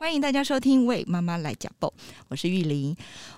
[0.00, 1.88] 欢迎大家收听《为妈妈来讲报》，
[2.28, 2.94] 我是玉玲。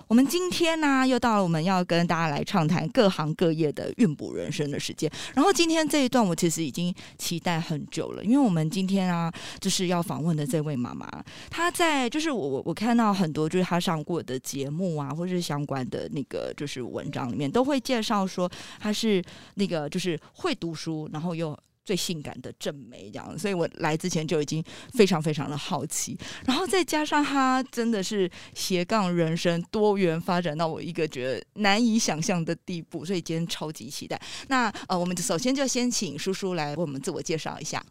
[0.07, 5.11] 我们今天呢，又到了我们要跟大家来畅谈各行各业的孕哺人生的时间。
[5.33, 11.09] 然后今天这一段，我其实已经期待很久了，因为我们今天啊，就是要访问的这位妈妈，
[11.49, 18.47] 她在就是我我我看到很多就是她上过的节目啊，或是相关的那个就是文章里面，都会介绍说
[18.79, 19.19] 她是
[19.55, 21.57] 那个就是会读书，然后又。
[21.91, 24.63] 最性感的正美这样，所以我来之前就已经
[24.93, 34.17] 非常非常的好奇，然后再加上他真的是斜杠人生多元发展到我一个觉得难以想象的地步，所以今天超级期待。
[34.47, 37.83] 那呃，我们首先就先请叔叔来为我们自我介绍一下。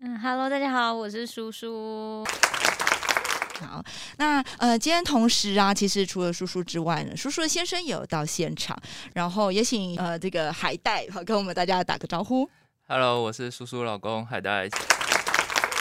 [0.00, 2.24] 嗯，Hello，大家好，我是叔叔。
[3.60, 3.84] 好，
[4.16, 8.74] 那呃，今天同时啊，其实除了叔叔之外呢，叔叔的先生也有到现场，
[9.12, 12.48] 然后也请呃这个海带好跟我们大家打个招呼。
[12.86, 14.68] Hello，我是叔叔老公海带。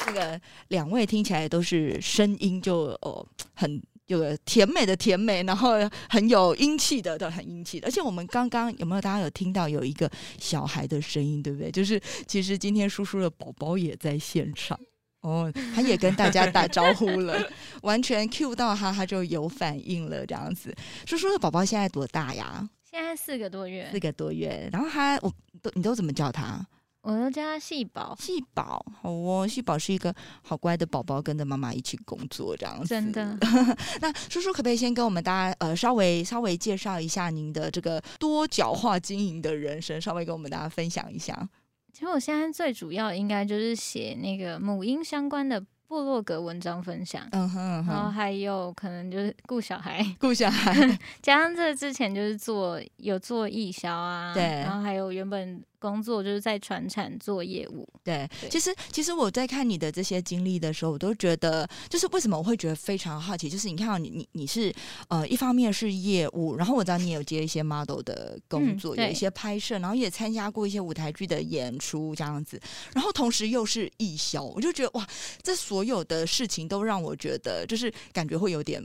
[0.07, 5.73] 那个两位听起来都是声音就哦很有甜美的甜美，然后
[6.07, 7.89] 很有英气的，都很英气的。
[7.89, 11.69] 而且我们刚刚有没有大家有听到有一个小孩的声音，对不对？
[11.69, 14.79] 就是其实今天叔叔的宝宝也在现场
[15.23, 17.37] 哦，他也跟大家打招呼了，
[17.81, 20.73] 完全 Q 到他，他就有反应了这样子。
[21.05, 22.65] 叔叔的宝宝现在多大呀？
[22.89, 23.89] 现在四个多月。
[23.91, 25.29] 四个多月，然后他我
[25.61, 26.65] 都你都怎么叫他？
[27.03, 32.87] 我都叫他细宝，细宝好哦，细宝是一个好乖的宝宝，跟着妈妈一起工作这样子。
[32.87, 33.37] 真的，
[34.01, 41.47] 那叔叔可不可以先跟我们大家呃稍微稍微介绍一下您的这个多角化经营的人生，稍微跟我们大家分享一下。
[41.91, 45.63] 其实我现在最主要应该就是写那个母婴相关的。
[45.85, 50.73] 部落格文章分享，嗯哼，然后还有可能就是顾小孩， 顾小孩，
[51.21, 58.25] 加上这之前就是做有做义销啊，对，然后还有原本工作就是在船产做业务，对。
[58.49, 64.73] 其实其实我在看你的这些经历的时候，我都觉得就是为什么我会觉得非常好奇，就是你看到你你你是
[65.09, 72.57] 呃一方面是业务，然后我知道你有接一些 model 的工作，有一些拍摄，然后也参加过一些舞台剧的演出这样子，
[72.93, 75.05] 然后同时又是艺销，我就觉得哇，
[75.41, 78.79] 这所所有的事情都让我觉得，就是感觉会有点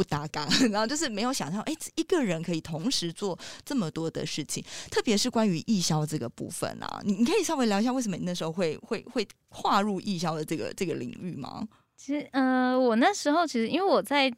[0.00, 11.68] 不搭嘎， 然后就是没有想象，哎，一个人可以同时做这么多的事情，特别是关于义销这个部分啊，你你可以稍微聊一下，为什么你那时候会会会跨入义销的这个这个领域吗？
[11.98, 14.32] 其实，呃，我那时候其实因为我在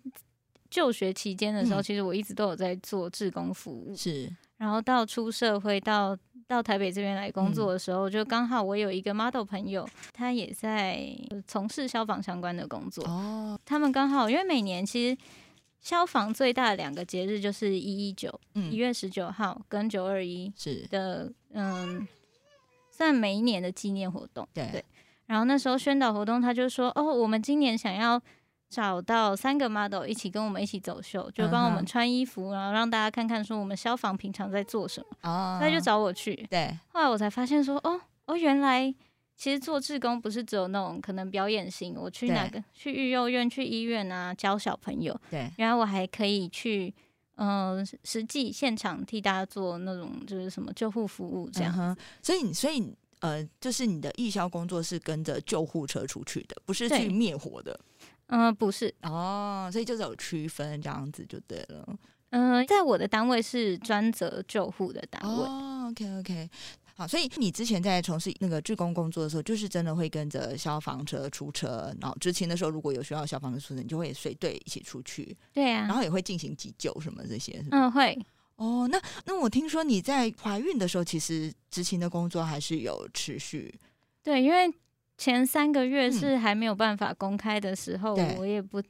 [0.69, 6.19] 就学期间的时候，其实我一直都有在做志工服务，是，然后到出社会到。
[6.49, 11.09] 到台北这边来工作的时候，就刚好我有一个 model 朋友，他也在
[11.47, 13.03] 从事消防相关的工作。
[13.07, 15.17] 哦，他们刚好因为每年其实
[15.83, 22.09] 消防最大的两个节日就是一一九，一月十九号跟九二一是的，嗯，
[22.91, 24.49] 算每一年的纪念活动。
[24.55, 24.83] 对，
[25.27, 28.19] 然后那时候宣导活动，他就说：“哦，我们今年想要。”
[28.73, 35.31] 找到三个 model 一起跟我们一起走秀，就帮我们穿衣服，然后让大家看看说我们消防平常在做什么。
[35.31, 36.35] 哦，他就找我去。
[36.49, 38.95] 对，后来我才发现说，哦哦，原来
[39.43, 45.21] 其实做志工不是只有那种可能表演型，我去哪个去育幼院、去医院啊教小朋友。
[45.29, 46.95] 对，原来我还可以去，
[47.35, 51.75] 嗯，实际现场替大家做那种就是什么救护服务这样。
[52.23, 57.77] 所以，所以呃，就是你的义消工作是跟着救护车出去的，不是去灭火的。
[58.29, 61.85] 嗯，不是哦，所以就是有区分这样子就对了。
[62.31, 65.45] 嗯，在我的单位是专责救护的单位。
[65.45, 66.49] 哦，OK OK，
[66.95, 75.37] 好，所以你之前在从事那个志工工作的时候，就是真的会跟着消防车出车，然后执勤的时候如果有需要消防车出车，你就会随队一起出去。
[75.53, 77.65] 对啊，然后也会进行急救什么这些。
[77.71, 78.19] 嗯，会。
[78.57, 83.75] 哦，那那我听说你在怀孕的时候，其实执勤的工作还是有持续。
[84.23, 84.73] 对，因为。
[85.19, 88.83] 前三个月是还没有办法公开的时候，我也不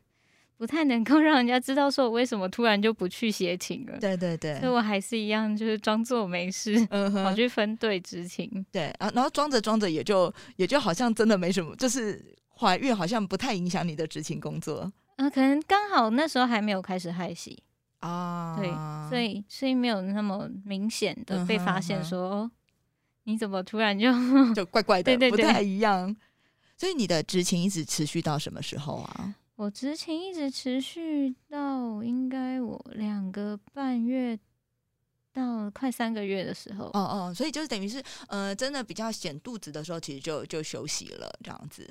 [0.62, 3.98] 不太能够让人家知道说我为什么突然就不去协勤了。
[3.98, 8.64] 对对对，所以我还是一样，就是装作没事，跑去分队执勤。
[8.70, 12.24] 对啊，然后装着装着也就也就好像真的没什么，就是
[12.56, 14.92] 怀孕好像不太影响你的执勤工作。
[15.16, 17.60] 啊，可能刚好那时候还没有开始害喜
[17.98, 18.70] 啊，对，
[19.10, 22.48] 所以所以没有那么明显的被发现说。
[23.24, 24.12] 你怎么突然就
[24.54, 26.14] 就怪怪的，不太一样？
[26.76, 29.34] 所以你的执勤一直持续到什么时候啊？
[29.62, 34.36] 我执勤一直持续到应该我两个半月
[35.32, 36.86] 到快三个月的时候。
[36.86, 41.88] 哦哦，所以就是等于是呃，真的比较显肚子的时候，其实就就休息了这样子。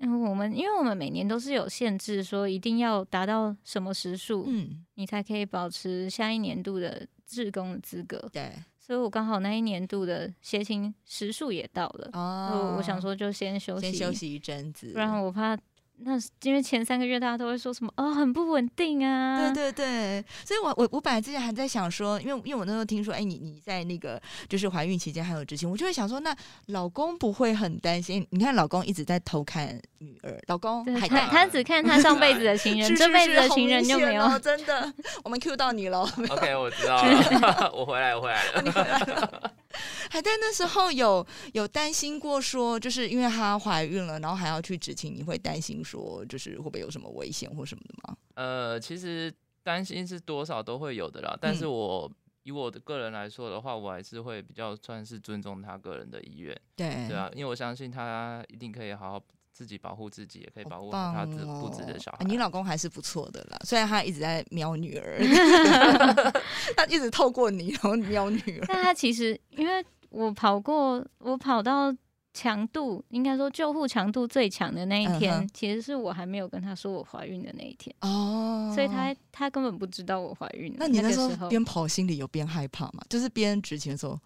[0.00, 8.28] 嗯，我们因为我们每年都是有限制，说一定要达到什么时数，嗯，你才可以保持下一年度的志工的资格。
[8.32, 15.56] 对，所以我刚好那一年度的协勤时数也到了，哦，我想说就先休息，先休息一阵子，不然我怕。
[16.04, 19.52] 那因为前三个月大家都会说什么哦，很不稳定啊。
[19.52, 26.34] 对对对，所以我我我本来之前还在想说，因为因为我那时候听说，哎，你你在那个就是怀孕期间还有执行，我就会想说，那
[26.66, 28.26] 老公不会很担心？
[28.30, 34.38] 你看老公一直在偷看女儿，老公他他只看他上辈子的情人， 这辈子的情人就没有。
[34.38, 34.92] 真的，
[35.24, 36.00] 我们 Q 到你了。
[36.30, 39.52] OK，我知道了， 我回来，我回来了。
[40.10, 48.16] 海带那时候有有担心过，说就是因为她怀孕了，然后还要去执勤，你会担心说就是会不会有什么危险或什么的吗？
[48.34, 49.32] 呃，其实
[49.62, 52.10] 担心是多少都会有的啦，但是我
[52.44, 57.06] 以我的个人来说的话，我还是会比较算是尊重他个人的意愿，对。
[57.08, 59.22] 对啊，因为我相信他一定可以好好
[59.52, 62.24] 自己保护自己，也可以保护他自不止的小孩。
[62.24, 65.18] 你老公还是不错的啦，虽然他一直在瞄女儿
[66.76, 69.84] 他一直透过你然后瞄女儿，但他其实因为。
[70.14, 71.90] 我跑过，我跑到
[72.34, 80.74] 强度，应该说救护强度最强的那一天，其实是我还没有跟他说我怀孕的那一天哦，所以他他根本不知道我怀孕。
[80.76, 83.02] 那你那时候边跑心里有边害怕吗？
[83.08, 84.20] 就是边执勤的时候，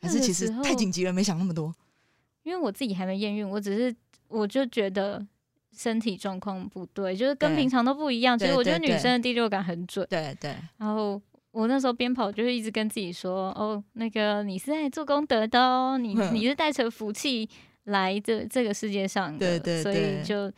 [0.00, 1.74] 还是其实太紧急了，没想那么多？
[2.44, 3.92] 因为我自己还没验孕，我只是
[4.32, 5.24] 我就觉得
[5.76, 8.38] 身体状况不对，就是跟平常都不一样。
[8.38, 11.20] 其实我觉得女生的第六感很准，对对，然后。
[11.52, 17.46] 我那时候边跑，就是一直跟自己说：“哦，那个你是在做功德的哦，你你是带着福气
[17.84, 20.50] 来这这个世界上的，所以就。”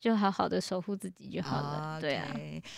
[0.00, 2.26] 就好好的守护自己就好了，对啊。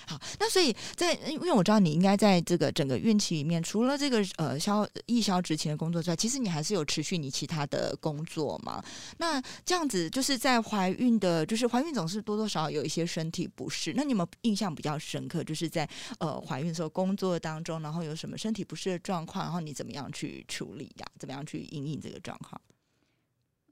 [0.07, 8.83] 好，那所以在因为我知道你应该在这个整个孕期里面，除了这个呃消易消执勤的工作之外，其实你还是有持续你其他的工作嘛？
[9.19, 13.93] 那这样子就是在怀孕的，就是怀孕总是多多少少有一些身体不适。
[13.95, 15.87] 那你们印象比较深刻，就是在
[16.21, 21.07] 呃怀孕的时候工作当中，然后有什么身体不适的状况，然后你怎么样去处理呀？
[21.19, 22.61] 怎么样去应应这个状况？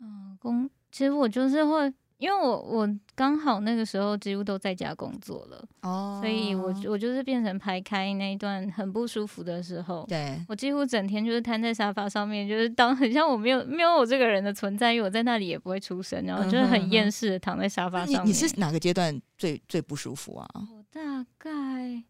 [0.00, 1.92] 嗯，工其实我就是会。
[2.18, 18.24] 因为我我刚好那个时候几乎都在家工作了，哦，所以我我就是变成排开那一段很不舒服的时候，对我几乎整天就是瘫在沙发上面，就是当 很像我没有没有我这个人的存在，因为我在那里也不会出声，然后就是很厌世的躺在沙发上。
[18.24, 20.48] 你你是哪个阶段最最不舒服啊？
[20.54, 22.02] 我大概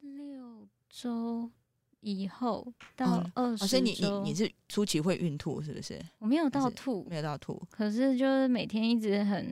[0.00, 1.50] 六周。
[2.00, 2.66] 以后
[2.96, 6.00] 到二十，所以你你你是初期会孕吐是不是？
[6.18, 9.44] 我没有到吐，没有到吐，可是就是每天一直很，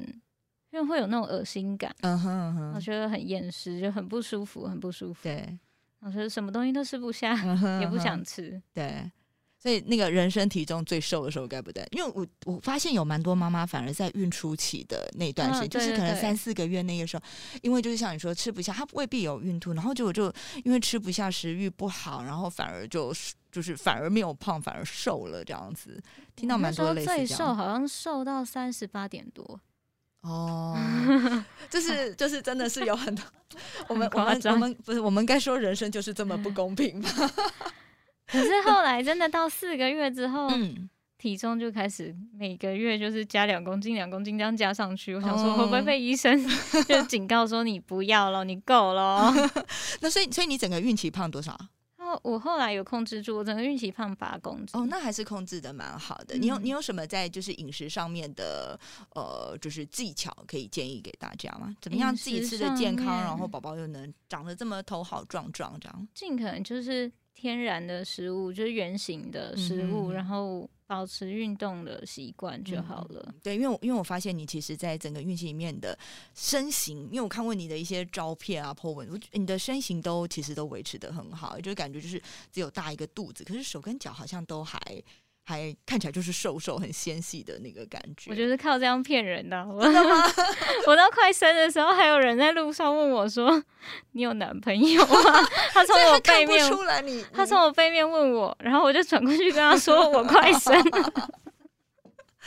[0.70, 5.22] 因为会有那种恶心感，嗯哼，我觉得很厌食，就很不舒服，很不舒服。
[5.22, 5.58] 对，
[6.00, 7.34] 我觉得什么东西都吃不下，
[7.80, 8.62] 也不想吃。
[8.72, 9.10] 对。
[9.66, 17.22] 所以那个人生体重最瘦的时候该不对，因为我我发现有蛮多妈妈反而在孕初期的那段时间，就是可能三四个月那个时候，
[17.62, 20.32] 因为就是像你说吃不下，她未必有孕吐，然后结果就
[20.62, 23.12] 因为吃不下，食欲不好，然后反而就
[23.50, 26.00] 就是反而没有胖，反而瘦了这样子。
[26.36, 29.60] 听到蛮多类似最瘦好像瘦到三十八点多。
[30.20, 30.78] 哦，
[31.68, 33.24] 就是就是真的是有很多
[33.88, 37.08] 我们我们我们不是我们该说人生就是这么不 公平吗？
[38.30, 40.48] 可是后来真的到四个月之后，
[41.18, 45.14] 体重就开始每个月就是加两公斤、两公斤这样加上去。
[45.14, 46.36] 我想说会不会被医生
[46.86, 49.32] 就警告说你不要了，你够了？
[50.00, 51.56] 那所以所以你整个孕期胖多少？
[51.98, 54.80] 哦，我后来有控制住，我整个孕期胖八公斤。
[54.80, 56.36] 哦，那还是控制的蛮好的。
[56.36, 58.78] 你有你有什么在就是饮食上面的
[59.14, 61.74] 呃就是技巧可以建议给大家吗？
[61.80, 66.08] 怎么样自己吃的健康，然后宝宝又能长得这么头好壮壮这样？
[66.14, 67.10] 尽可能就是。
[67.36, 73.34] 天然的食物就是圆形的食物，然后保持运动的习惯就好了。
[73.42, 75.96] 对，因为我因为我发现你其实，在整个孕期里面的
[76.34, 84.80] 身形，因为我看过你的一些照片啊、po 文，你的身形都其实都维持的很好，就是感觉就是只有大一个肚子，可是手跟脚好像都还。
[85.48, 89.64] 还看起来就是瘦瘦很纤细的那个感觉，我觉得靠这样骗人的。
[89.64, 89.76] 我？
[90.88, 93.62] 我到快生的时候，还有人在路上问我说
[94.10, 95.14] ：“你有男朋友吗？”
[95.72, 96.68] 他从我背面，
[97.32, 100.74] 他从我背面问我，然后我就转过去跟他说：“我快生。”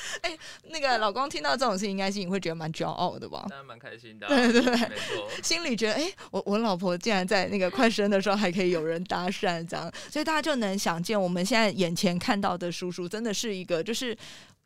[0.22, 0.38] 哎，
[0.70, 3.46] 那个老公听到这种事情，应该心里会觉得蛮骄傲的吧？
[3.50, 5.30] 当然蛮开心的，对对对，没错。
[5.44, 14.16] 心里觉得，哎，我我老婆竟然在那个快生的时候还可以有人搭讪，这样，所以大家就能想见，我们现在眼前看到的叔叔，真的是一个，就是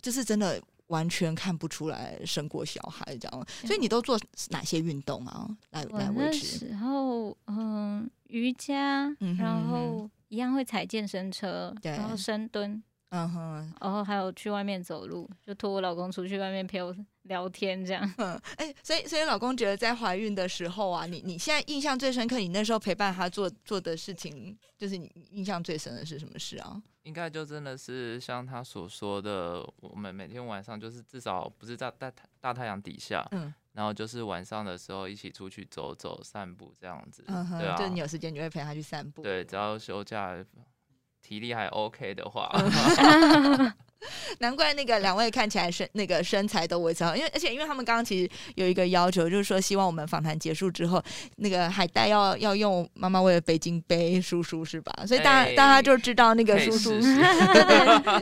[0.01, 3.47] 就是真的完全看不出来生过小孩这样。
[3.65, 5.47] 所以你都做哪些运动啊？
[5.71, 6.67] 来来维持？
[6.67, 12.81] 然后嗯，瑜伽，然后一样会踩健身车，然后深蹲。
[13.15, 18.13] 嗯哼，然后还有去外面走路，就拖我老公出去外面陪我聊天这样。
[18.17, 26.81] 嗯，哎，所以所以老公觉得在怀孕的时候啊，你你现在印象最深刻，你那时候陪伴他做做的事情，就是你印象最深的是什么事啊？
[27.03, 40.33] 应该就真的是像他所说的，我们每天晚上就是至少不是在大大太阳底下，嗯，然后就是晚上的时候一起出去走走散步这样子，嗯哼，对啊，就你有时间你会陪他去散步，对，只要休假
[41.23, 42.51] 体力还 OK 的话。
[44.39, 51.01] 难怪那个两位看起来身那个身材都维持好，因为而且因为他们刚刚其实有一个要求，就是说希望我们访谈结束之后，
[51.37, 54.93] 那个海带要要用妈妈为了北京杯叔叔是吧？
[55.07, 56.99] 所以大家大家就知道那个叔叔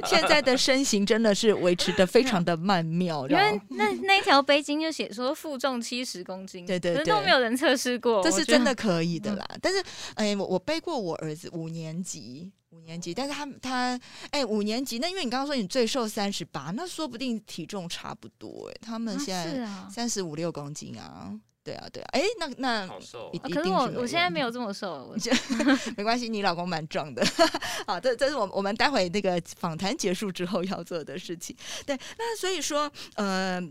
[0.06, 3.28] 现在的身形真的是维持的非常的曼妙。
[3.28, 9.44] 因为那那条背巾就写说负重七十公斤，对对对，都没有人测试过，这是真的可以的啦。
[9.60, 12.52] 但是哎，我我背过我儿子五年级。
[12.72, 14.00] 五年级，但是他他
[14.32, 21.32] 哎，五年级那因为你刚刚说你最瘦三十八，那说不定体重差不多哎，他们现在三十五六公斤啊，
[21.64, 25.14] 对啊对啊，哎那那好瘦，可是我我现在没有这么瘦，
[25.98, 27.24] 没关系，你老公蛮壮的，
[27.86, 33.62] 好，这这是我我们待会那个访谈结束之后要做的事情，对，那所以说呃。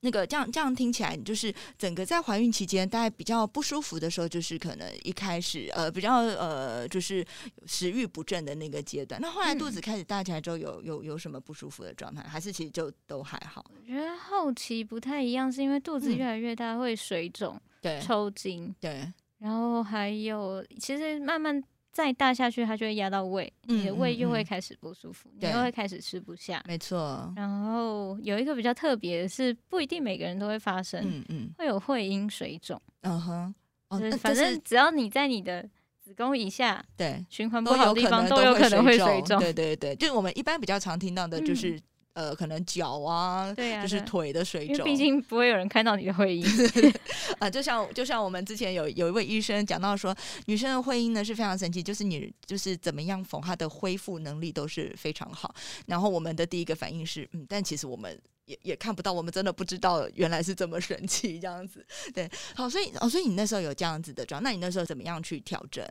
[0.00, 7.26] 那个这样这样听起来，就是整个在怀孕期间，大概比较不舒服的时候，就是可能一开始呃比较呃就是
[7.66, 9.20] 食欲不振的那个阶段。
[9.20, 12.22] 那后来肚子开始大起来之后，有有有什么不舒服的状态？
[12.22, 13.64] 还是其实就都还好？
[13.74, 21.62] 我觉得后期不太一样，是因为肚子越来越大会水肿、对抽筋，对，然后还有其实慢慢。
[21.96, 26.62] 再大下去，它就会压到胃，你的胃又会开始不舒服，你又会开始吃不下。
[26.68, 27.32] 没错。
[27.34, 32.78] 然后有一个比较特别的是，不一定每个人都会发生，嗯嗯，会有会阴水肿。
[33.00, 33.54] 嗯哼，
[33.98, 35.66] 就是反正只要你在你的
[35.98, 39.40] 子宫以下，对循环不好的地方都有可能会水肿。
[39.40, 41.80] 对对对，就是我们一般比较常听到的就是。
[42.16, 46.42] 呃，可能脚啊，对啊，就是腿的水肿，毕竟不会有人看到你的会阴。
[47.38, 55.54] 啊，就像就像我们之前有有一位医生讲到说，女生的会阴呢是非常神奇，就是你就是怎么样缝，她的恢复能力都是非常好。
[55.88, 61.86] 然后我们的第一个反应是，嗯，但其实我们也也看不到，我们真的不知道原来是这么神奇这样子。
[62.14, 65.86] 对，好，所以哦，所以你那时候有这样子的状，那你那时候怎么样去调整？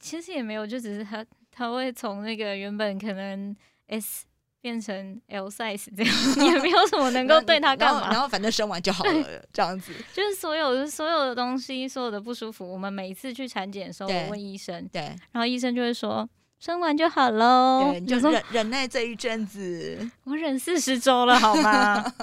[0.00, 3.54] 其实也没有，就只是他他会从那个原本可能
[3.88, 4.24] S。
[4.62, 6.14] 变成 L size 这样
[6.46, 9.92] 也没有什么能够对他干嘛，然后反正生完就好了， 这样子。
[10.14, 15.00] 就是所有所有的东西，所有的不舒服，我们每一次去产检的时候，我问医生，对，
[15.32, 16.26] 然后医生就会说
[16.60, 22.14] 生完就好喽，对， 就忍忍耐这一阵子，我忍四十周了，好吗？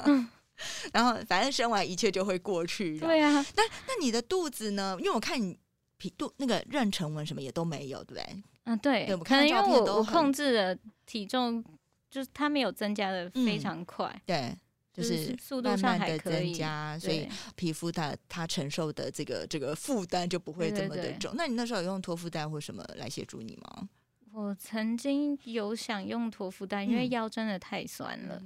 [0.94, 2.98] 然后反正生完一切就会过去。
[2.98, 4.96] 对啊，那那你的肚子呢？
[5.00, 5.58] 因为我看你
[5.98, 8.44] 皮肚那个妊娠纹什么也都没有，对不对？
[8.64, 11.62] 嗯，对，可能因为我我控制了体重。
[12.10, 14.56] 就是它没有增加的非常快，对，
[14.92, 16.54] 就是速度上还可以，
[17.00, 21.32] 所以皮肤它它承受的这个这个负担就不会这么的重。
[21.36, 23.88] 那你那时候有用托腹带或什么来协助你吗？
[24.32, 28.42] 我曾经有想用托腹带，因为腰真的太酸了，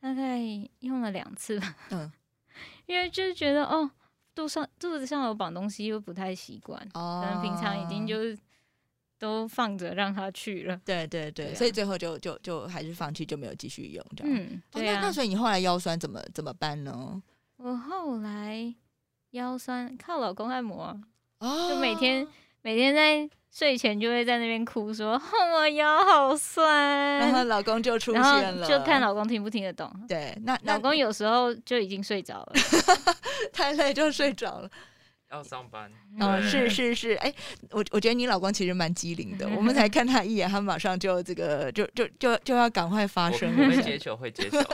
[0.00, 0.40] 大概
[0.80, 1.76] 用了两次吧。
[1.90, 2.10] 嗯，
[2.86, 3.90] 因为就是觉得哦，
[4.34, 8.36] 肚上肚子上有绑东西又不太习惯，可能平常已经就是。
[9.18, 14.34] 都放着让他去了，对对对，所以最后就就就还是放弃，就没有继续用这样。
[14.34, 14.96] 嗯，对啊。
[14.96, 17.22] 那那所以你后来腰酸怎么怎么办呢？
[17.56, 18.74] 我后来
[19.30, 20.98] 腰酸靠老公按摩，
[21.40, 22.26] 就每天
[22.60, 25.18] 每天在睡前就会在那边哭说
[25.54, 29.90] 我腰好酸，然后老公就出现了，就看老公听不听得懂。
[30.06, 32.52] 对，那老公有时候就已经睡着了，
[33.54, 34.70] 太累就睡着了。
[35.30, 35.90] 要上班
[36.20, 37.32] 哦，是是是，哎，
[37.70, 44.58] 我我觉得你老公其实蛮机灵的，我们才看他一眼，他马上就这个就就就就要赶快发生， 会接球会接球。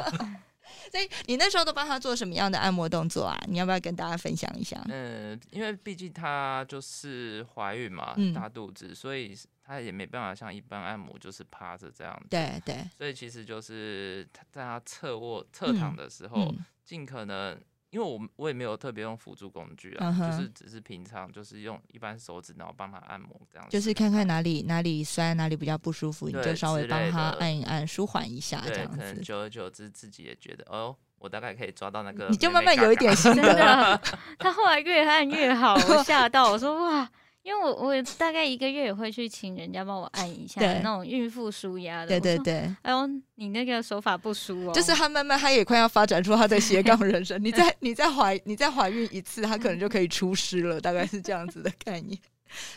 [0.91, 3.39] 所以你那时候都帮他做什么样的按摩动作啊？
[3.49, 4.79] 你要不要跟大家分享一下？
[4.89, 12.27] 嗯，因为毕竟她就是怀孕嘛，大肚子，所以她也没办法像一般按摩就是趴着这样子。
[12.29, 12.77] 对对。
[12.99, 16.55] 所以其实就是在她侧卧侧躺的时候，
[16.85, 17.59] 尽可能。
[17.93, 23.69] 因为我我也没有特别用辅助工具啊，就是只是平常就是用一般手指，然后帮他按摩这样。
[23.69, 28.97] 就是看看哪里哪里酸，哪里比较不舒服，你就稍微帮他按一按，舒缓一下这样子。
[28.97, 32.29] 可能久而久之自己也觉得，哦，我大概可以抓到那个。
[32.31, 34.01] 你就慢慢有一点心得。
[34.39, 37.11] 他后来越按越好，我吓到，我说哇。
[37.43, 42.55] 因为我我大概一个月也会去请人家帮我按一下那种孕妇舒压的，对对对。
[42.83, 44.73] 哎呦，你那个手法不舒哦。
[44.73, 47.39] 就是他慢慢他也快要发展出他的斜杠人生。
[47.43, 52.17] 你再你再怀你再怀孕一次，他可能就可以出师了，大概是这样子的概念。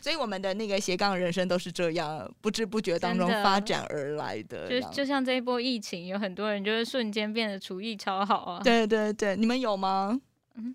[0.01, 4.69] 所以我们的那个斜杠人生都是这样，不知不觉当中发展而来的。
[4.69, 8.61] 就就像这一波疫情，有很多人就是瞬间变得厨艺超好啊。
[8.63, 10.19] 对对对，你们有吗？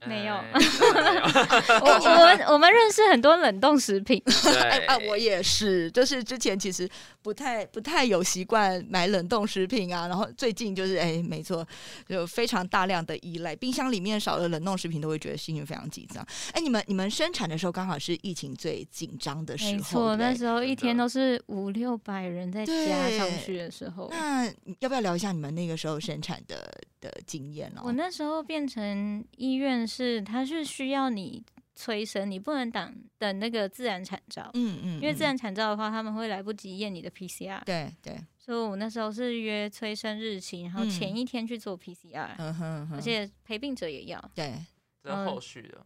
[0.06, 0.34] 没有，
[1.80, 4.22] 我我们我们认识很多冷冻食品。
[4.24, 6.88] 对啊，我也是，就是之前其实
[7.22, 11.66] 不太不太有习惯买冷冻食品啊，然后最近就是哎，没错，
[12.06, 16.24] 就非常大量的依赖，冰箱里面少了冷冻食品都会觉得心情非常紧张。
[16.52, 24.08] 哎，你们你们生产的时候刚好是疫情最紧张的时候，没错，那时候一天都是五六百人在加上去的时候。
[24.10, 24.46] 那
[24.80, 26.70] 要不要聊一下你们那个时候生产的
[27.00, 27.82] 的经验哦？
[27.84, 29.86] 我那时候变成医院。
[29.86, 31.42] 是，它是需要你
[31.74, 44.54] 催生，你不能等等那个自然产照，嗯嗯，因为自然产照的话，他们会来不及验你的 PCR，对对，所以我那时候是约催生日期，然后前一天去做 PCR，嗯哼，而且陪病者也要，对，
[45.02, 45.84] 这后续的，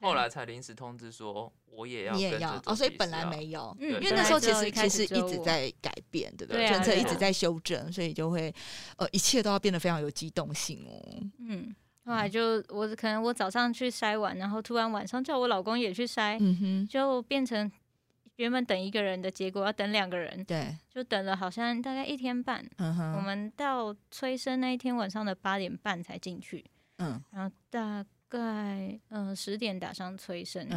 [0.00, 6.68] 后来才临时通知说我也要，你也要，哦，所以本来没有，嗯，因为那时候其实其实一直在改变，对不对？
[6.68, 8.52] 政策一直在修正，所以就会
[8.96, 11.74] 呃，一切都要变得非常有机动性哦，嗯。
[12.06, 16.40] 后来就我可能我早上去筛完，然后突然晚上叫我老公也去筛，
[16.88, 17.70] 就变成
[18.36, 22.68] 原本等一个人的结果要等两个人，对，就等了好像大概一天半。
[22.78, 26.64] 嗯哼我们到催生那一天晚上的八点半才进去，
[26.96, 28.04] 嗯，然后大
[28.38, 30.68] 概嗯十点打上催生，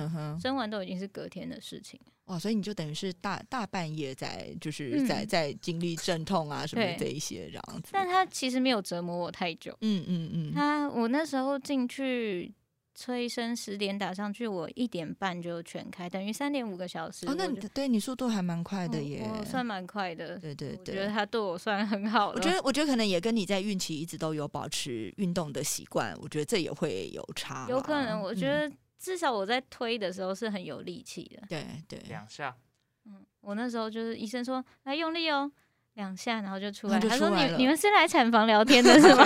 [0.42, 2.00] 生完都已经是隔天的事情。
[2.26, 7.90] 哇，所以你就等于是大大半夜在，就是在在经历阵痛啊什么这一些这样子。
[7.92, 9.78] 但他其实没有折磨我太久。
[9.82, 10.54] 嗯嗯嗯。
[10.54, 12.50] 他我那时候进去
[12.96, 17.28] 催生十点打上去，我一点半就全开，等于三点五个小时。
[17.28, 19.30] 哦，那你对你速度还蛮快的耶。
[19.40, 20.38] 我算蛮快的。
[20.40, 20.96] 对对对。
[20.96, 22.30] 我觉得他对我算很好。
[22.30, 27.68] 我觉得我觉得可能也跟你在孕期一直都有保持运动的习惯，我觉得这也会有差。
[27.70, 28.72] 有可能，我觉得。
[29.00, 32.56] 至少我在推的时候是很有力气的，对对，两下。
[33.04, 35.52] 嗯，我那时候就是医生说来用力哦，
[35.96, 37.00] 两下然后就出来。
[37.00, 39.24] 他说你你们是来产房聊天的是吗？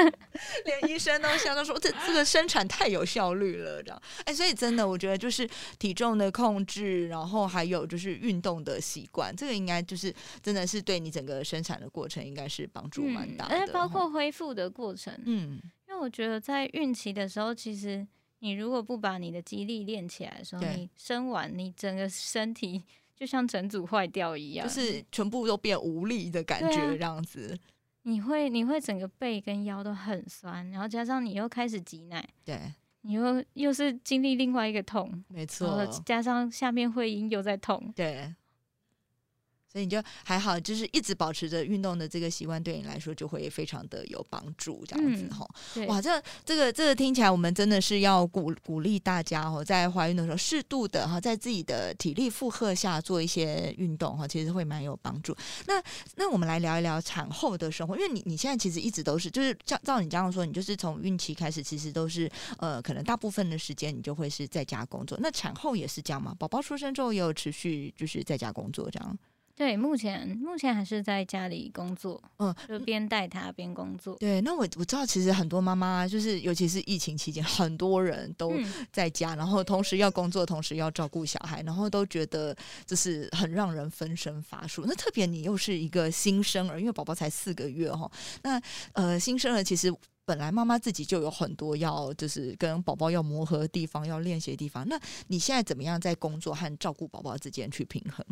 [0.64, 4.02] 连医生都笑，他说这这个生产太有效率了，这样。
[4.24, 5.48] 哎，所以真的，我觉得就是
[5.78, 15.12] 体重的控制，然后还有就是运动的习惯，这个应该就是真的是对你整个生产的过程应该是帮助蛮大的，而且包括恢复的过程。
[15.24, 18.06] 嗯，因为我觉得在孕期的时候，其实。
[18.40, 22.84] 你如果不把你的肌力练起来的时候，你生完你整个身体
[23.18, 27.58] 就像整组坏掉一样，就是全部都变无力的感觉，这样子。
[28.02, 38.32] 你会你会整个背跟腰都很酸，然后加上你又开始挤奶，对，你又又是经历另外一个痛，没错，加上下面会阴又在痛，对。
[39.70, 45.46] 所以你就还好，就是一直保持着运动的这个习惯，对你来说就会非常的有帮助，这样子哈。
[45.86, 55.36] 哇，这这个这个听起来，我们真的是要鼓鼓励大家哦，在怀孕的时候适度的哈，在自己的体力负荷下做一些运动哈，其实会蛮有帮助。
[55.66, 55.82] 那
[56.16, 65.18] 那我们来聊一聊产后的生活，因为你你现在其实一直都是，就是照照你这样说，你就是从孕期开始，其实都是呃，可能大部分的时间你就会是在家工作。
[65.20, 66.34] 那产后也是这样吗？
[66.38, 69.18] 宝宝出生之后也有持续就是在家工作这样？
[69.58, 74.14] 对，目前目前还是在家里工作，嗯，就边带他边工作。
[74.20, 78.52] 对，那我我知道，其实很多妈妈就是，尤其是疫情期间，很多人都
[78.92, 84.84] 在家，然后同时要工作，同时要照顾小孩，然后都觉得就是很让人分身乏术。
[84.86, 88.08] 那特别你又是一个新生儿，因为宝宝才四个月哈，
[88.44, 89.92] 那呃新生儿其实
[90.24, 94.86] 本来妈妈自己就有很多要就是跟宝宝要磨合的地方，要练习的地方。
[94.88, 98.24] 那你现在怎么样在工作和照顾宝宝之间去平衡？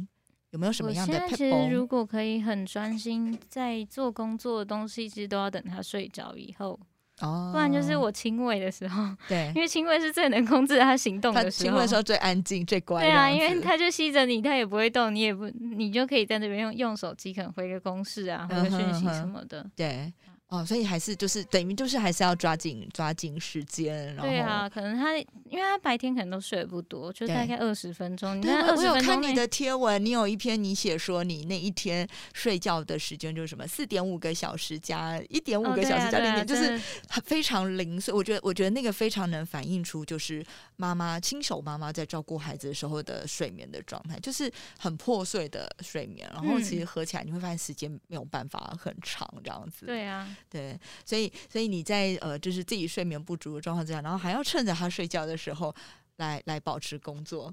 [0.50, 1.20] 有没有什么样的？
[1.28, 6.78] 其实如果可以很专心在做工作的东西，其实都要等他睡着以后
[7.20, 13.02] 哦，不然就是我亲喂的时候， 对，因为亲喂是最能控制他行动的时候，亲喂的时候最安静、最乖。
[13.02, 19.68] 对啊，因为他就吸着你，他也不会动，你也不，你就可以在那边用用手机，可能回个公式啊，回个讯息什么的。
[19.74, 20.12] 对。
[20.48, 28.40] 哦，所以还是就是等于就是还是要抓紧抓紧时间，然后对啊，可能他因为他白天可能都睡不多，就大概二十分钟。
[28.40, 36.78] 对，我有看你的贴文，你有一篇你写说你那一天睡觉的时间就是什么四点五个小时加一点五个小时加零点，就是
[37.24, 38.14] 非常零碎。
[38.14, 49.84] 我觉得我觉得那个非常能反映出就是妈妈亲手妈妈在照顾孩子的时候的睡眠的状态，就是很破碎的睡眠，然后其实合起来你会发现时间没有办法很长这样子。
[49.86, 50.32] 对啊。
[50.48, 55.74] 对，所以所以你在呃，就是自己睡眠不足的状况之下，然后还要趁着他睡觉的时候
[56.16, 57.52] 来来保持工作。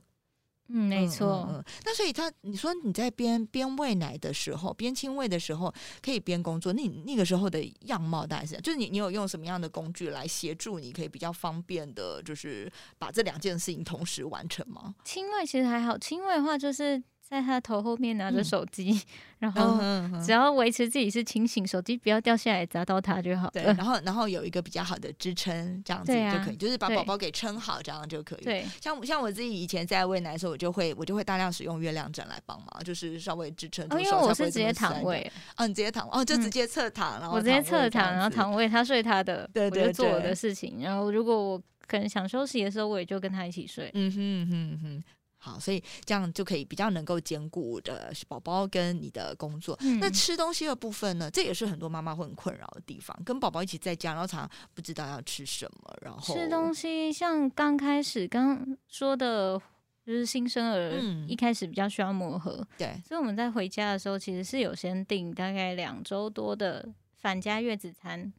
[0.69, 1.45] 嗯，没错。
[1.51, 6.71] 嗯，那所以他，你说你在边边喂奶的时候，边亲喂的时候，可以边工作。
[6.71, 14.95] 那你那个时候的样貌大概是，就是你你有用什么样的工具来协助你，可以比较方便的，就是把这两件事情同时完成吗？
[15.03, 17.03] 亲喂其实还好，亲喂的话就是。
[17.27, 19.01] 在他头后面拿着手机，
[19.39, 19.79] 然后
[20.23, 23.49] 只要维持自己是清醒，手机不要掉下来砸到他就好。
[23.49, 28.43] 对，然后然后有一个比较好的支撑，这样子就可以，就是把宝宝给撑好，这样就可以。
[28.43, 33.83] 对，像像我自己以前在喂奶的时候，我就会我就会大量使用月亮枕来帮忙，就是稍微支撑。
[33.91, 40.81] 因为我是直接躺位，嗯，直接躺哦，就直接侧躺，然后我直接侧躺，然后躺喂他睡他的，对对，对做我的事情。
[40.81, 43.89] 然后如果我可能想休息的时候，我也就跟他一起睡。
[43.93, 45.03] 嗯哼哼哼。
[45.43, 49.77] 好，所以这样就可以比较能够兼顾的宝宝跟你的工作。
[49.99, 51.29] 那吃东西的部分呢？
[51.29, 53.13] 这也是很多妈妈会很困扰的地方。
[53.25, 55.93] 跟宝宝一起在家，然后常常不知道要吃什么。
[56.01, 59.59] 然后吃东西，像刚开始刚说的，
[60.05, 60.93] 就是新生儿
[61.27, 62.65] 一开始比较需要磨合。
[62.77, 68.31] 对，所以我们在回家的时候，其实是有先订大概两周多的返家月子餐，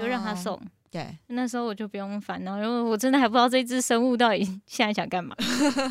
[0.00, 0.60] 就让他送。
[0.90, 5.36] 对，那时候我就不用烦恼，因为我真的还不知道这只生物到底 现在想干嘛，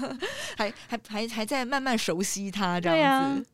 [0.57, 3.45] 还还还还在慢慢熟悉它这样子。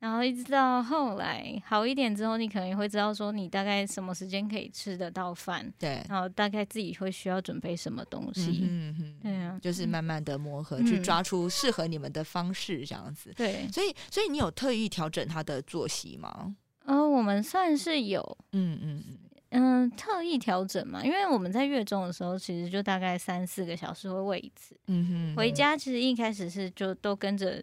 [0.00, 13.32] 然后一直到后来好一点之后，你可能也会知道说你大概什么时间可以吃得到饭，对，然后大概自己会需要准备什么东西，嗯嗯，对啊，就是慢慢的磨合，去抓出适合你们的方式这样子。
[13.36, 16.54] 对，所以所以你有特意调整他的作息吗？
[16.84, 19.18] 呃，我们算是有，嗯嗯嗯。
[19.50, 24.78] 嗯，特意调整嘛，因为我们在月中的时候，其实就大概三四个小时会喂一次。
[24.88, 27.62] 嗯哼，回家其实一开始是就都跟着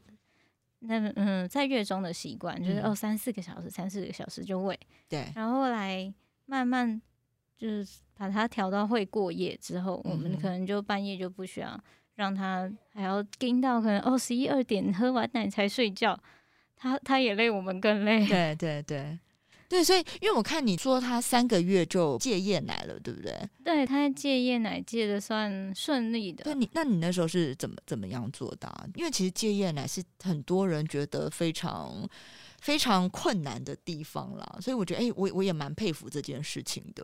[0.79, 4.79] 那嗯，在月中的习惯，就是哦三四个小时，三四个小时就喂。
[5.07, 5.31] 对。
[5.35, 6.11] 然后后来
[6.45, 7.01] 慢慢
[7.55, 11.79] 就是把它调到会过夜之后，我们可能就半夜就不需要
[12.15, 16.19] 让它还要盯到可能哦十一二点喝完奶才睡觉，
[16.75, 18.25] 他他也累，我们更累。
[18.27, 19.19] 对对对。
[19.67, 23.33] 对，所以因为我看你说他三个月就戒夜奶了，对不对？
[23.63, 26.43] 对他戒夜奶戒的算顺利的。
[26.43, 28.89] 对你，那你那时候是怎么怎么样做的？
[28.93, 32.07] 因为其实戒夜奶是很多人觉得非常
[32.61, 37.03] 非常困难的地方啦，所以我觉得，哎，我我也蛮佩服这件事情的。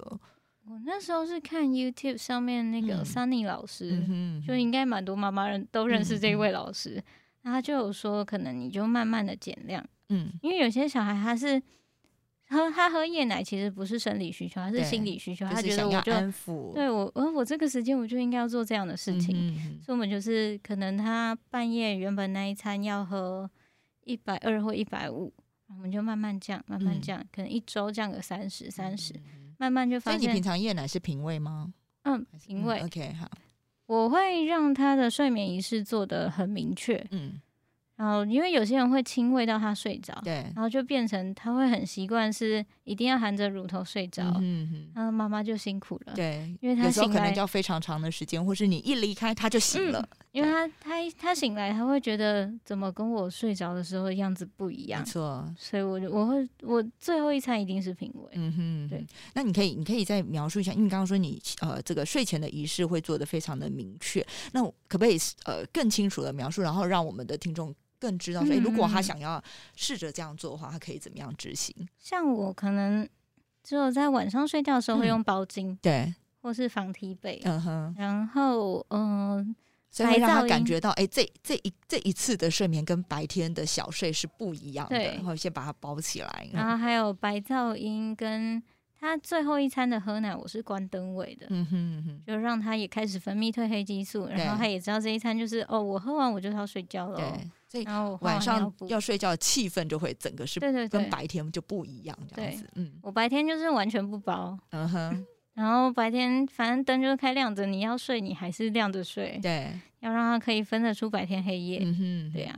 [0.65, 3.99] 我那时候是看 YouTube 上面那个 Sunny 老师，
[4.47, 7.03] 就应该蛮多妈妈人都认识这位老师，
[7.43, 11.59] 他就有说，可能你就慢慢的减量，嗯，因为有些小孩他是。
[12.51, 15.45] 喝他喝夜奶其实不是生理需求，他是心理需求。
[15.45, 16.11] 他觉得我就
[16.73, 19.55] 对我，我我这个时间我就应该要做这样的事情。
[19.81, 23.49] 所以，我们就是可能他半夜原本那一餐要喝
[24.03, 25.33] 一百二或一百五，
[25.67, 29.13] 我们就慢慢降，慢慢降，可能一周降个三十、三十，
[29.57, 30.19] 慢慢就发现。
[30.19, 31.73] 所以，你平常夜奶是平胃吗？
[32.03, 32.81] 嗯，平胃。
[32.81, 33.31] OK，好。
[33.85, 37.01] 我会让他的睡眠仪式做的很明确。
[37.11, 37.39] 嗯。
[38.01, 67.71] 然后，因为有些人会亲喂到他睡着，对，然后就变成他会很习惯是一定要含着乳头睡着，嗯哼然后妈妈就辛苦了，对，因为他醒来可能要非常长的时间，或是你一离开他就醒了，因为他他他醒来他会觉得怎么跟我睡着的时候样子不一样，没错，所以我就我会我最后一餐一定是品味，嗯哼，对，那你可以你可以再描述一下，因为刚刚说你呃这个睡前的仪式会做的非常的明确，那可不可以呃更清楚的描述，然后让我们的听众。
[68.01, 69.41] 更知道说，如果他想要
[69.75, 71.87] 试着这样做的话，他可以怎么样执行？
[71.99, 73.07] 像我可能
[73.63, 76.11] 只有在晚上睡觉的时候会用包巾，对，
[76.41, 77.95] 或是防踢被，嗯哼。
[77.95, 79.55] 然后，嗯，
[79.91, 86.49] 所以让他感觉到，哎，这这一这一次的睡眠跟白天的小睡是不一样的，然后先把它包起来。
[86.51, 88.61] 然后还有白噪音跟。
[89.01, 112.55] 他最后一餐的喝奶，我是关灯喂的，嗯哼，就让他也开始分泌褪黑激素，然后他也知道这一餐就是哦，我喝完我就要睡觉了，对，所以然后晚上要睡觉，气氛就会整个是对对跟白天就不一样这样子，嗯，我白天就是完全不包，嗯哼， 然后白天反正灯就是开亮着，你要睡你还是亮着睡，对，要让他可以分得出白天黑夜，嗯哼，对呀。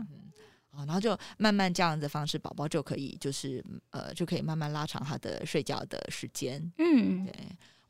[0.80, 6.72] 然后就慢慢这样子方式，宝宝就可以就是呃，就可以慢慢拉长他的睡觉的时间。
[6.78, 7.34] 嗯，对。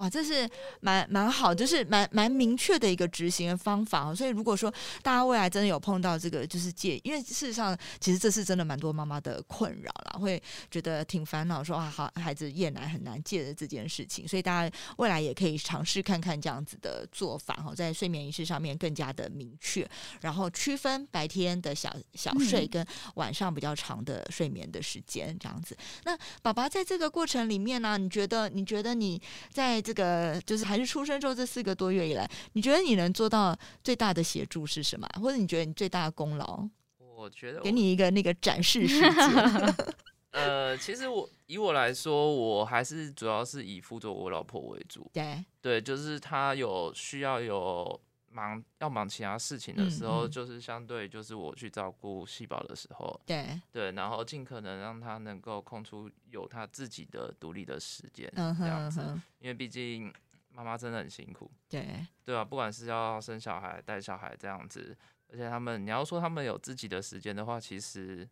[0.03, 0.47] 哇，这是
[0.81, 4.13] 蛮蛮好，就是蛮蛮明确的一个执行的方法。
[4.13, 4.69] 所以如果说
[5.01, 14.27] 大家未来真的有碰到这个，就是戒，因为事实上其实这是真的蛮多妈妈的困扰啦，会觉得挺烦恼，说啊，好孩子夜奶很难戒的这件事情。
[14.27, 19.89] 所以大家未来也可以尝试看看这样子的做法哈，在睡眠仪式上面更加的明确，
[20.19, 22.85] 然后区分白天的小小睡跟
[23.15, 25.77] 晚上比较长的睡眠的时间这样子。
[26.03, 35.07] 那爸爸在这个过程里面呢，你觉得你觉得你在这这个就是还是出生之后这四个多月以来，你觉得你能做到最大的协助是什么？
[35.21, 36.67] 或者你觉得你最大的功劳？
[37.15, 39.75] 我觉得给你一个那个展示时间。
[40.31, 45.07] 呃，其实我以我来说，我还是主要是以辅佐我老婆为主。
[45.13, 48.01] 对对，就是她有需要有
[48.33, 53.21] 忙要忙其他事情的时候，就是相对就是我去照顾细胞的时候。
[53.25, 59.01] 对对，然后尽可能让他能够空出有他自己的独立的时间，这样子。
[59.39, 60.13] 因为毕竟
[60.49, 61.49] 妈妈真的很辛苦。
[61.69, 64.97] 对对啊，不管是要生小孩、带小孩这样子，
[65.29, 68.27] 而且他们你要说他们有自己的时间的话，其实。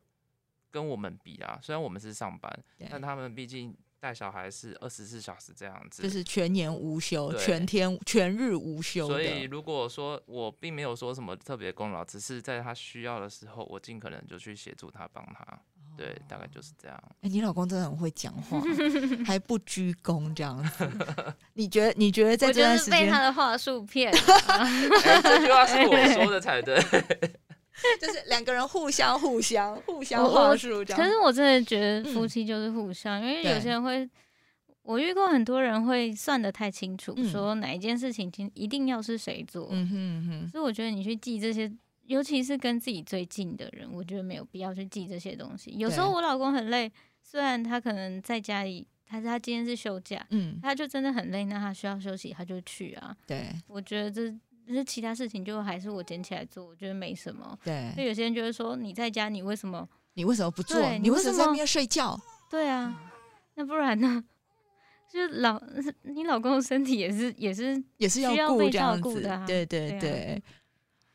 [0.74, 9.08] 跟我们比啊，虽然我们是上班，但他们毕竟带小孩是二十四小时这样子，就是全年无休、全天全日无休。
[9.08, 15.62] 所以如果说我并没有说什么特别功劳，只是在他需要的时候，我尽可能就去协助他、帮他。
[15.98, 17.04] 对，大概就是这样。
[17.22, 18.60] 哎，你老公真的很会讲话，
[19.28, 20.90] 还不鞠躬这样子。
[21.54, 21.94] 你觉得？
[21.98, 24.12] 你觉得在这段时间被他的话术骗？
[25.22, 26.82] 这句话是我说的才对。
[28.00, 31.02] 就是两个人互相、互相、互相话术这样。
[31.02, 34.10] 可是我真的觉得夫妻就是互相，因为有些人会，
[34.84, 39.68] 我遇过很多人会算的太清楚，说哪一件事情一定要是谁做。
[39.72, 40.50] 嗯哼哼。
[40.52, 41.72] 所以我觉得你去记这些，
[42.06, 45.72] 尤其是跟自己最近的人，我觉得没有必要去记这些东西。
[45.78, 46.92] 有时候我老公很累，
[47.22, 53.16] 虽然他可能在家里，他他今天是休假，嗯，他就真的很累，那他需要休息，他就去啊。
[53.26, 54.34] 对，我觉得这。
[54.68, 57.58] 是其他事情就还是我捡起来做，我觉得没什么。
[57.64, 59.88] 对，就有些人就会说你在家，你为什么？
[60.14, 60.80] 你为什么不做？
[61.00, 62.20] 你为什么在那边睡觉？
[62.50, 62.94] 对啊，
[63.56, 64.24] 那不然呢？
[65.12, 65.62] 就老
[66.04, 70.42] 你老公的身体也是也是也是要顾这样子的，对对对。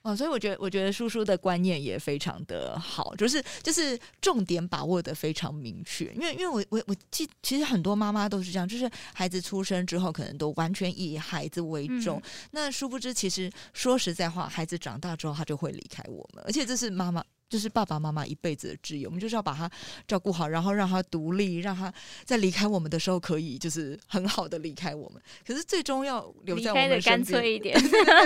[0.06, 6.12] 哦，所以我觉得，我觉得叔叔的观念也非常的好，就是就是重点把握的非常明确。
[6.14, 12.22] 因为因为我我我记，其实很多妈妈都是这样，就是孩子出生之后，可能都完全以孩子为重。
[12.52, 17.24] 那殊不知，其实说实在话，孩子长大之后，他就会离开我们，而且这是妈妈。
[17.48, 19.70] 就是爸爸妈妈一辈子的挚友，我们就是要把他
[20.06, 21.92] 照顾好，然后让他独立，让他
[22.24, 25.22] 在离开我们的时候可以就是很好的离开我们。
[25.46, 27.78] 可是最终要留在我们身边，干脆一点，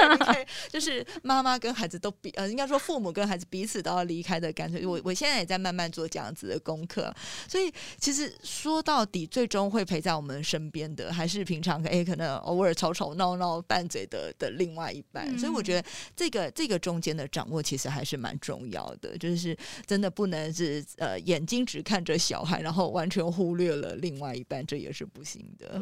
[0.71, 4.87] 就是妈妈跟孩子都比呃，应该说父母跟孩子彼此都要离开的干脆。
[4.87, 7.15] 我我现在也在慢慢做这样子的功课，
[7.47, 15.39] 所以其实说到底，最终会陪在我们身边的还是平常哎可能偶尔吵吵闹闹拌嘴的的另外一半。
[15.39, 19.10] 所以我觉得这个这个中间的掌握其实还是蛮重要的。
[19.19, 25.81] 就是真的不能是呃眼睛只看着小孩，然后完全忽略了另外一半，这也是不行的。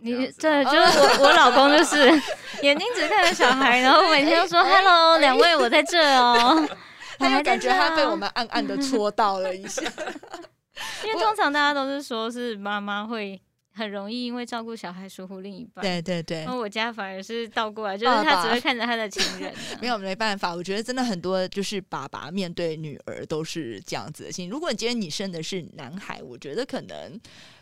[0.00, 2.08] 你对，就是我我老公就是
[2.62, 6.68] 眼睛只看着小孩，然后每天都说 “hello”，两位我在这哦。
[7.18, 9.82] 他就感觉他被我们暗暗的戳到了一下，
[11.04, 13.40] 因为通常大家都是说是妈妈会。
[13.78, 16.44] 很容易因为照顾小孩疏忽另一半，对对对。
[16.44, 19.54] 那我家反而是倒过来，就是他只会看着他的情人。
[19.80, 24.50] 没有没办法，我觉得真的很多就是爸爸面对女儿都是这样子的心。
[24.50, 27.18] 如果你今天你生的是男孩，我觉得可能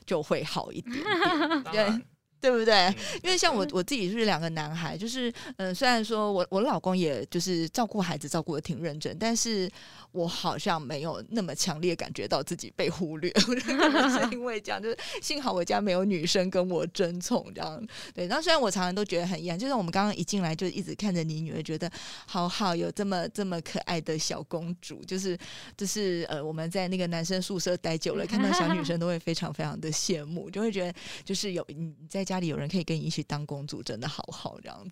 [0.06, 1.62] 就会好一点点。
[1.70, 2.04] 对。
[2.46, 2.94] 对不对？
[3.24, 9.68] 因为像我我自己是两个男孩，就是嗯，虽然说我我老公也就是照顾孩子照顾的挺认真，但是
[10.12, 13.32] 我好像没有那么强烈感觉到自己被忽略。
[13.48, 17.84] 我觉得是因为这样，就是 幸好我家没有女生跟我争宠这样。
[18.14, 21.90] 对，然后虽然我常常都觉得很遗憾，就是我们刚刚一进来就一直看着你女儿，觉得
[22.26, 25.36] 好好有这么这么可爱的小公主，就是
[25.76, 32.26] 就是呃，我们在那个男生宿舍待久了，看到小女生都会非常非常的羡慕，就会觉得就是有你在。
[32.26, 34.90] 家里有人可以跟你一起当公主，真的好好这样子。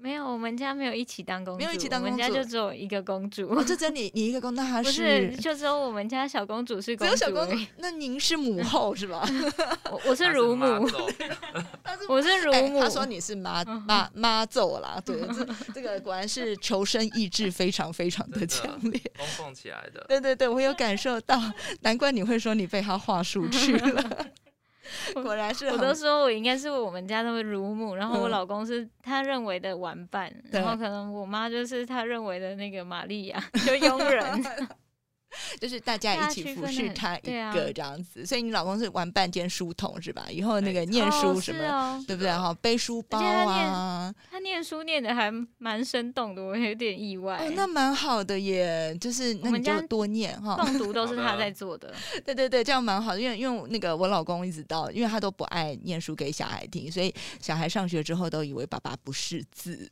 [0.00, 3.48] 没有，我们家没有一起当公主，没有一起当公主，我们家就只有一个公主。
[3.48, 7.66] 哦，就只有你，你一个公主，那她是就只有我们家小公主是公只有小公主。
[7.78, 9.28] 那您是母后是吧？
[9.90, 10.64] 我我是乳母，
[12.08, 12.80] 我是乳母。
[12.80, 20.04] 他说你是妈妈妈揍啦，对，这这个果然是求生意志非常非常的强烈，供奉起来的。
[20.06, 21.42] 对对对，我有感受到，
[21.80, 24.26] 难怪你会说你被他话术去了。
[25.22, 34.44] 果然是，我都说我应该是我们家的乳母，然后我老公是他认为的玩伴，然后可能我妈就是他认为的那个玛利亚， 就佣人。
[35.60, 40.26] 就是大家一起服侍他一个这样子，所以你老公是玩半间书童是吧？
[40.30, 42.32] 以后那个念书什么，对不对？
[42.32, 47.36] 哈，背书包啊，他念书念的还蛮生动的，我有点意外。
[47.36, 51.94] 哦，那蛮好的耶，就是那你就多念哈，诵读都是他在做的。
[52.24, 59.88] 对对对，这样蛮好的，因为因为那个我老公一直到，因为他都不爱念书给小孩听，所以小孩上学之后都以为爸爸不识字。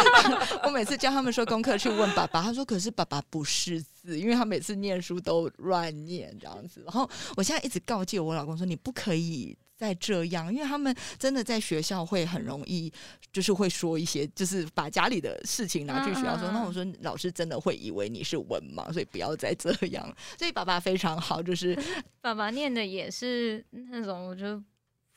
[0.64, 3.99] 我每次教他们说功课去问爸爸，他说可是爸爸不识字。
[4.02, 6.82] 字，因为他每次念书都乱念这样子。
[6.84, 12.92] 然后我现在一直告诫我老公说，你不可以再这样，因为他们真的在学校会很容易，
[13.32, 16.50] 就是会说一些，就是把家里的事情拿去学校说。
[16.50, 20.16] 那我说老师真的会以为你是文盲，所以不要再这样。
[20.38, 21.78] 所以爸爸非常好，就是
[22.20, 24.62] 爸爸念的也是那种，我觉得。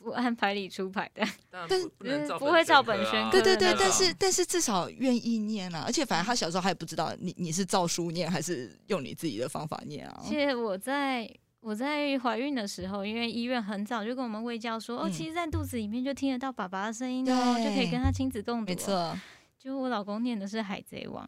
[0.03, 1.87] 不按牌理出牌的， 但是
[2.37, 3.31] 不会照本宣科。
[3.31, 5.83] 对对对，但是但是至少愿意念啊！
[5.85, 10.21] 而且反正他小时候还不知道你你是照书念还是用你自己的方法念啊。
[10.21, 11.29] 其实我在
[11.61, 18.65] 我在怀孕的时候，因为医院很早就跟我们喂教说，哦，其实，在肚子里面就听得到爸爸的声音哦，就可以跟他亲子共读。
[18.65, 19.17] 没错，
[19.57, 21.25] 就我老公念的是《海贼王》，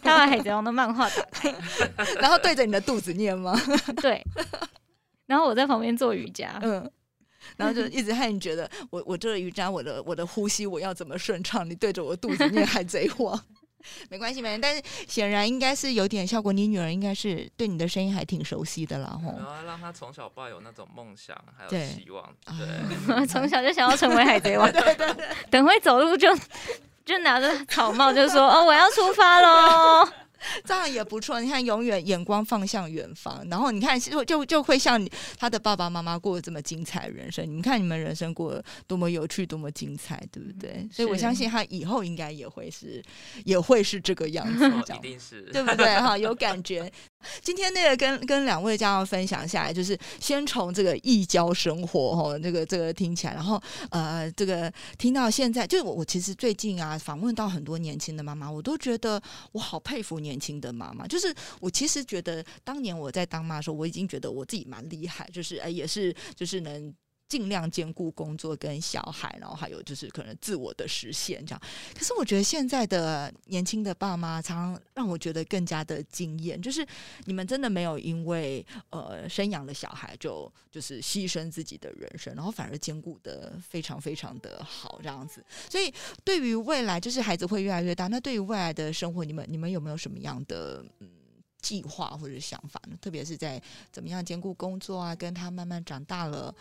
[0.04, 1.54] 他把《海贼王》的漫画打开，
[2.20, 3.58] 然后对着你的肚子念吗？
[4.02, 4.22] 对，
[5.24, 6.58] 然后我在旁边做瑜伽。
[6.60, 6.90] 嗯。
[7.56, 11.68] 然后就一直害你觉得我我这个瑜伽我的我的呼吸我要怎么顺畅？
[11.68, 13.38] 你对着我肚子念海贼王，
[14.08, 14.60] 没关系没关系。
[14.62, 16.52] 但是显然应该是有点效果。
[16.52, 19.34] 你女儿应该是对你的声音还挺熟悉的啦，吼。
[19.36, 24.70] 然后让她从小抱有那种梦想还有希望，对， 从小就想要成为海贼王。
[24.72, 26.28] 对对对，等会走路就
[27.04, 30.08] 就拿着草帽就说哦我要出发喽。
[30.64, 35.02] 这样也不错，你看，永远眼光放向远方，然后你看，就就就会像
[35.38, 37.46] 他的爸爸妈妈过这么精彩人生。
[37.46, 40.88] 你们看，你们人生过多么有趣，多么精彩，对不对？
[40.92, 43.02] 所以我相信他以后应该也会是，
[43.44, 45.86] 也会是这个样子，这样， 一定是， 对不对？
[46.00, 46.90] 哈，有感觉。
[47.42, 59.20] 今天那个跟跟两位家长分享下来，就是先从这个异教生活哈，这个这个听起来，然后呃，这个听到现在，就我我其实最近啊，访问到很多年轻的妈妈，我都觉得
[59.52, 61.06] 我好佩服年年轻的妈妈。
[61.06, 66.92] 就是我其实觉得当年我在当妈的时候，我已经觉得我自己蛮厉害，就是哎，也是就是能。
[67.34, 71.60] 尽量兼顾工作跟小孩，然后还有就是可能自我的实现这样。
[71.92, 76.62] 可是我觉得现在的年轻的爸妈，常常让我觉得更加的惊艳。
[76.62, 76.86] 就是
[77.24, 85.44] 你们真的没有因为呃生养了小孩就就是牺牲自己的人生，然后反而兼顾的非常非常的好这样子。
[85.68, 85.92] 所以
[86.22, 91.10] 对于未来，就是孩子会越来越大，那对于未来的生活，你们你们有没有什么样的嗯
[91.60, 92.96] 计划或者想法呢？
[93.00, 96.54] 特别是在怎么样兼顾工作啊，跟他慢慢长大了。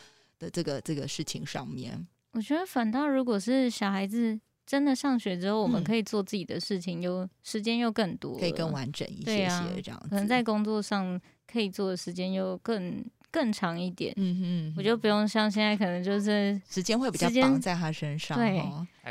[0.44, 10.06] 的这个这个事情上面，我觉得反倒如果是小孩子真的上学之后，我们可以做自己的事情，又时间又更多，可以更完整一些些这样。
[10.10, 14.14] 可能在工作上可以做的时间又更更长一点。
[14.18, 18.62] 嗯哼，我就不用像现在可能就是时间会比较绑在他身上，对，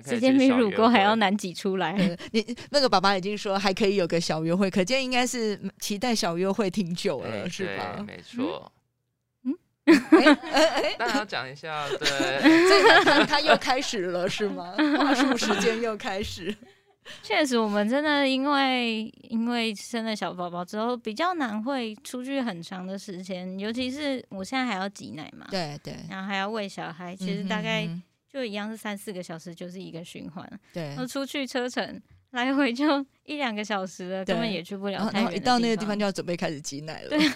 [0.02, 1.92] 时间比乳沟还要难挤出来。
[2.30, 8.04] 你那个爸爸已经说还可以有个小约会，可见应该是期待小约会挺久了，是吧？
[8.06, 8.72] 没错。
[8.74, 8.81] 哎，
[10.98, 14.74] 大家讲一下，对，所以他他又开始了，是吗？
[14.98, 16.54] 话术时间又开始。
[17.20, 27.88] 确实，我们真的因为因为生了小宝宝之后，比较难会出去很长的时间，尤其是我现在还要挤奶嘛，对对，然后还要喂小孩，其实大概
[28.32, 30.48] 就一样是三四个小时，就是一个循环。
[30.72, 35.10] 对，那出去车程来回就一两个小时了，根本也去不了。
[35.12, 37.08] 然后一到那个地方就要准备开始挤奶了。
[37.08, 37.28] 对。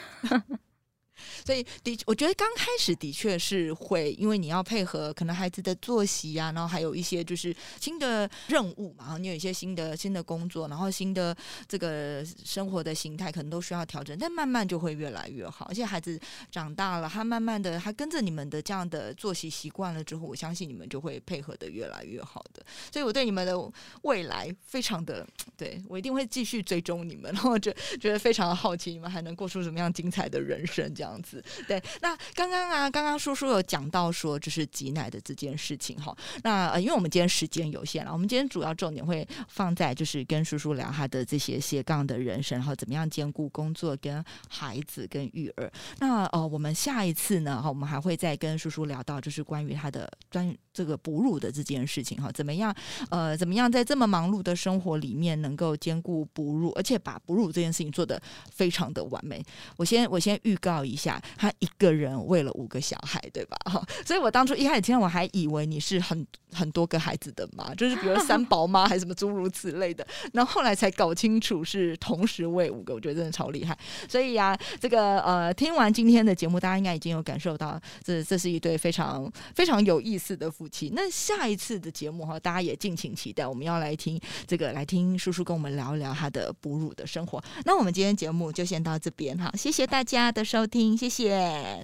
[1.44, 11.36] 所以的，我觉得刚开始的确是会，因为你要配合可能孩子的作息啊，然后还有一些就是新的任务嘛，然后你有一些新的新的工作，然后新的
[11.68, 15.66] 这个生活的形态可能都需要调整，但慢慢就会越来越好。
[15.68, 16.18] 而且孩子
[16.50, 22.64] 长大了，他慢慢的他跟着你们的这样的作息习惯了之后，我相信你们就会配合的越来越好的。
[22.92, 23.56] 所以我对你们的
[24.02, 25.26] 未来非常的，
[25.56, 31.05] 对我一定会继续追踪你们，然后就觉得非常的好奇，你们还能过出什么样精彩的人生这样。
[31.06, 36.14] 样子对，那刚刚啊，刚刚叔叔有讲到说，就是挤奶的这件事情哈。
[36.42, 45.70] 那呃，因为我们今天时间有限了，我们今天主要重点会放在就是跟叔叔聊他的这些斜杠的人生，然后怎么样兼顾工作跟孩子跟育儿。
[46.00, 52.74] 那呃，我们下一次呢，哈，我们还会再跟叔叔聊到就是关于他的专这个哺乳的这件事情哈，怎么样
[53.10, 58.20] 呃，怎么样在这么忙碌的生活里面能够兼顾哺乳，而且把哺乳这件事情做得
[58.52, 59.40] 非常的完美。
[59.76, 60.95] 我先我先预告一。
[60.96, 63.56] 下他一个人喂了五个小孩，对吧？
[63.66, 70.06] 哈，所以我当初一开始听，我还以为你是很很多个孩子的妈，就是比如三宝妈 还是什么诸如此类的。
[70.32, 73.76] 那后来才搞清楚是同时喂五个，我觉得真的超厉害。
[74.08, 80.92] 所以呀，这个呃，听完今天的节目，大家应该已经有感受到，这这是一对非常非常有意思的夫妻。
[80.94, 87.42] 那下一次的节目哈，大家也敬请期待，我们要来听这个，来听叔叔跟我们聊一聊他的哺乳的生活。
[87.64, 91.82] 那我们今天节目就先到这边哈，谢谢大家的收听谢谢。